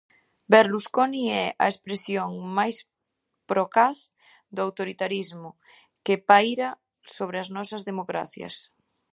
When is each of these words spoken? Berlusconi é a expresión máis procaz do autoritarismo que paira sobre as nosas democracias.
Berlusconi 0.51 1.23
é 1.43 1.47
a 1.63 1.65
expresión 1.73 2.29
máis 2.57 2.77
procaz 3.51 3.97
do 4.55 4.59
autoritarismo 4.67 5.49
que 6.05 6.15
paira 6.29 6.69
sobre 7.15 7.37
as 7.43 7.49
nosas 7.57 7.81
democracias. 7.89 8.55